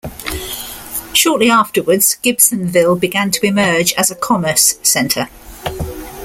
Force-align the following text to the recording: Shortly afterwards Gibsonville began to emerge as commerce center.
Shortly 1.13 1.51
afterwards 1.51 2.15
Gibsonville 2.23 2.95
began 2.99 3.29
to 3.29 3.45
emerge 3.45 3.93
as 3.93 4.11
commerce 4.19 4.79
center. 4.81 5.29